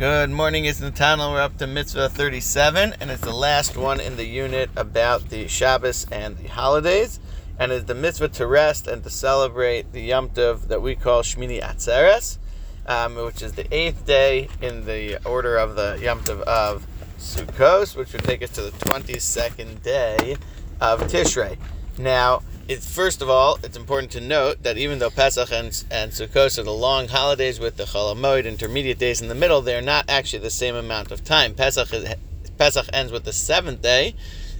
[0.00, 1.32] Good morning, it's Nathaniel.
[1.32, 5.46] We're up to mitzvah 37, and it's the last one in the unit about the
[5.46, 7.20] Shabbos and the holidays.
[7.58, 11.20] And it's the mitzvah to rest and to celebrate the Yom Tov that we call
[11.20, 12.38] Shmini Atzeres,
[12.86, 16.86] um, which is the eighth day in the order of the Yom Tov of
[17.18, 20.38] Sukkot, which would take us to the 22nd day
[20.80, 21.58] of Tishrei.
[21.98, 22.40] Now,
[22.70, 26.56] it's first of all, it's important to note that even though Pesach and, and Sukkot
[26.56, 30.04] are the long holidays with the Chol Hamoed intermediate days in the middle, they're not
[30.08, 31.52] actually the same amount of time.
[31.52, 32.14] Pesach is,
[32.58, 34.14] Pesach ends with the seventh day,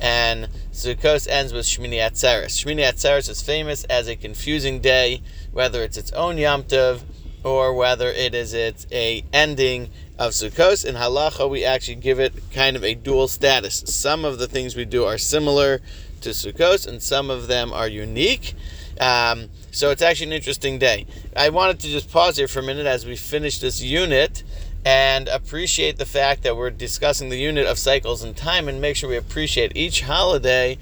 [0.00, 2.58] and Sukkot ends with Shmini Atzeres.
[2.58, 7.02] Shmini Atzeres is famous as a confusing day, whether it's its own Yom Tov
[7.44, 10.84] or whether it is its a ending of Sukkot.
[10.84, 13.82] In Halacha, we actually give it kind of a dual status.
[13.86, 15.80] Some of the things we do are similar
[16.20, 18.54] to Sukkot, and some of them are unique.
[19.00, 21.06] Um, so it's actually an interesting day.
[21.36, 24.44] I wanted to just pause here for a minute as we finish this unit
[24.84, 28.96] and appreciate the fact that we're discussing the unit of cycles and time and make
[28.96, 30.76] sure we appreciate each holiday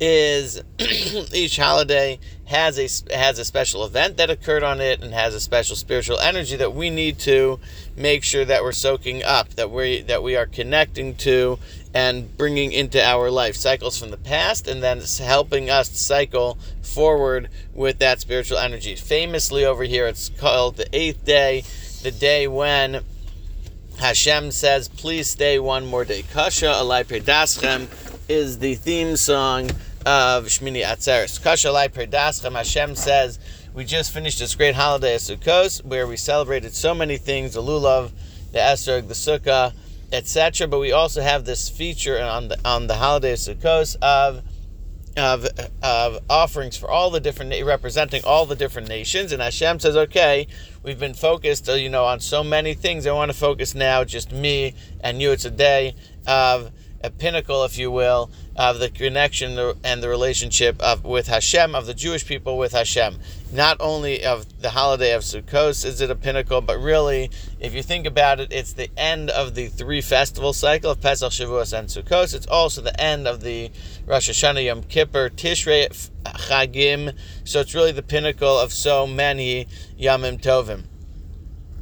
[0.00, 0.60] is
[1.32, 5.40] each holiday has a has a special event that occurred on it and has a
[5.40, 7.58] special spiritual energy that we need to
[7.96, 11.58] make sure that we're soaking up that we that we are connecting to
[11.94, 17.48] and bringing into our life cycles from the past and then helping us cycle forward
[17.72, 21.62] with that spiritual energy famously over here it's called the eighth day
[22.02, 23.02] the day when
[23.98, 26.24] Hashem says, please stay one more day.
[26.32, 27.86] Kasha alai pridaschem
[28.28, 29.70] is the theme song
[30.06, 31.42] of Shmini Atzeres.
[31.42, 33.38] Kasha alai pridaschem, Hashem says,
[33.74, 37.62] we just finished this great holiday of Sukkot where we celebrated so many things, the
[37.62, 38.12] lulav,
[38.52, 39.72] the esrog, the sukkah,
[40.12, 40.68] etc.
[40.68, 44.42] But we also have this feature on the on the holiday of Sukkot of
[45.16, 45.46] of,
[45.82, 50.48] of offerings for all the different representing all the different nations and Hashem says okay
[50.82, 54.02] we've been focused uh, you know on so many things I want to focus now
[54.02, 55.94] just me and you it's a day
[56.26, 56.72] of
[57.04, 61.84] a pinnacle if you will of the connection and the relationship of with Hashem of
[61.84, 63.18] the Jewish people with Hashem.
[63.52, 67.30] Not only of the holiday of Sukkot is it a pinnacle but really
[67.60, 71.30] if you think about it it's the end of the three festival cycle of Pesach
[71.30, 72.34] Shavuos and Sukkot.
[72.34, 73.70] It's also the end of the
[74.06, 77.14] Rosh Hashanah Yom Kippur Tishrei Chagim.
[77.44, 79.66] So it's really the pinnacle of so many
[80.00, 80.84] Yamim Tovim.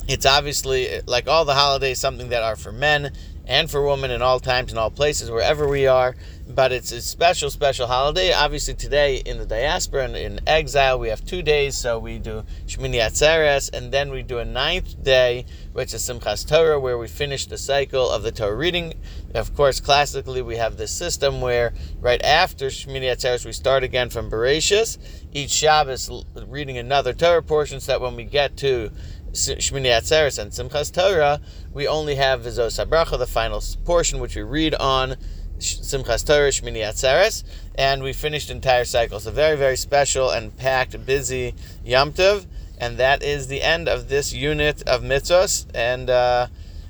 [0.08, 3.12] It's obviously like all the holidays something that are for men
[3.46, 6.14] and for women in all times and all places, wherever we are.
[6.48, 8.32] But it's a special, special holiday.
[8.32, 11.76] Obviously, today in the diaspora and in exile, we have two days.
[11.76, 16.46] So we do Shmini Atzeres, and then we do a ninth day, which is Simchas
[16.46, 18.94] Torah, where we finish the cycle of the Torah reading.
[19.34, 24.10] Of course, classically, we have this system where right after Shmini Atzeres, we start again
[24.10, 24.98] from Bereshis.
[25.32, 26.10] Each Shabbos
[26.48, 28.90] reading another Torah portion, so that when we get to
[29.32, 31.40] Shmini Atzeres and Simchas Torah,
[31.72, 35.16] we only have Vizos Habracha, the final portion, which we read on
[35.58, 37.44] Simchas Torah, Shmini Atzeres,
[37.74, 39.20] and we finished entire cycle.
[39.20, 41.54] So very, very special and packed, busy
[41.84, 42.46] Yom Tov,
[42.78, 46.48] and that is the end of this unit of mitzvahs, and uh,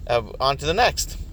[0.09, 1.17] uh, on to the next.